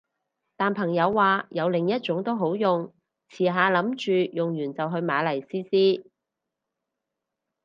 [0.55, 2.91] 但朋友話有另一種都好用，
[3.29, 6.05] 遲下諗住用完就去買嚟試試